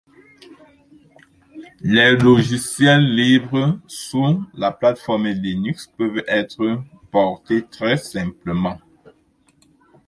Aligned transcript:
Les 1.81 2.17
logiciels 2.17 3.05
libres 3.15 3.77
sous 3.85 4.43
la 4.55 4.71
plateforme 4.71 5.27
Linux 5.29 5.85
peuvent 5.95 6.23
être 6.27 6.81
portés 7.11 7.67
très 7.67 7.97
simplement. 7.97 8.79